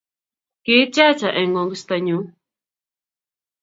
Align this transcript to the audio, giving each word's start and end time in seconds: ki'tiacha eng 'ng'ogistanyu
ki'tiacha 0.65 1.29
eng 1.41 1.51
'ng'ogistanyu 1.53 2.17